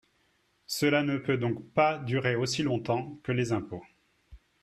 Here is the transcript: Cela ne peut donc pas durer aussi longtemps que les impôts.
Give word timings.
Cela 0.65 1.03
ne 1.03 1.19
peut 1.19 1.37
donc 1.37 1.63
pas 1.73 1.99
durer 1.99 2.35
aussi 2.35 2.63
longtemps 2.63 3.19
que 3.21 3.31
les 3.31 3.51
impôts. 3.51 3.83